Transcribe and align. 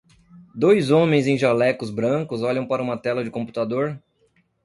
Dois 0.55 0.89
homens 0.89 1.27
em 1.27 1.37
jalecos 1.37 1.91
brancos 1.91 2.41
olham 2.41 2.65
para 2.65 2.81
uma 2.81 2.97
tela 2.97 3.23
de 3.23 3.29
computador 3.29 4.01